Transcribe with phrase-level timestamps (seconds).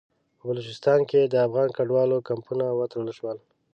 [0.37, 3.37] په بلوچستان کې د افغان کډوالو کمپونه وتړل شول.